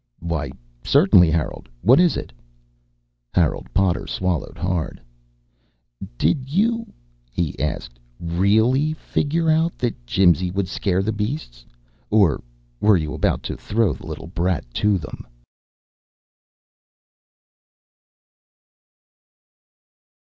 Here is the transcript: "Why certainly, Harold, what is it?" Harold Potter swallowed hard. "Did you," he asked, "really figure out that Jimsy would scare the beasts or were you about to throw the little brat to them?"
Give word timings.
"Why 0.17 0.49
certainly, 0.83 1.29
Harold, 1.29 1.69
what 1.83 1.99
is 1.99 2.17
it?" 2.17 2.33
Harold 3.35 3.71
Potter 3.71 4.07
swallowed 4.07 4.57
hard. 4.57 4.99
"Did 6.17 6.49
you," 6.49 6.91
he 7.29 7.53
asked, 7.59 7.99
"really 8.19 8.93
figure 8.93 9.51
out 9.51 9.77
that 9.77 10.07
Jimsy 10.07 10.49
would 10.49 10.67
scare 10.67 11.03
the 11.03 11.11
beasts 11.13 11.67
or 12.09 12.41
were 12.79 12.97
you 12.97 13.13
about 13.13 13.43
to 13.43 13.55
throw 13.55 13.93
the 13.93 14.07
little 14.07 14.25
brat 14.25 14.65
to 14.73 14.97
them?" 14.97 15.27